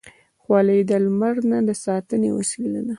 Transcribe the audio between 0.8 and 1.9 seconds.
د لمر نه د